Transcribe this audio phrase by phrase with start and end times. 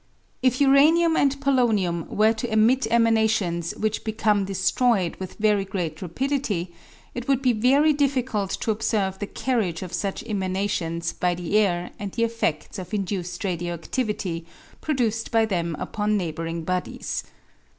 [0.41, 6.01] If uranium and polonium were to emit emanations which be come destroyed with very great
[6.01, 6.73] rapidity,
[7.13, 11.91] it would be very difficult to observe the carriage of such emanations by the air
[11.99, 14.45] and the effeds of induced radio adivity
[14.81, 17.23] produced by them upon neighbouring bodies.